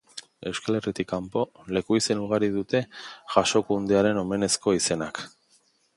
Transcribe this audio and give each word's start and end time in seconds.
Euskal 0.51 0.77
Herritik 0.77 1.07
kanpo, 1.11 1.43
leku-izen 1.77 2.23
ugarik 2.27 2.55
dute 2.55 2.83
Jasokundearen 3.35 4.21
omenezko 4.23 4.79
izenak. 4.79 5.23